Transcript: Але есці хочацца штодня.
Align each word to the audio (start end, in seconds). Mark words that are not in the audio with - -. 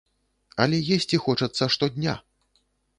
Але 0.65 0.79
есці 0.97 1.21
хочацца 1.27 1.71
штодня. 1.77 2.21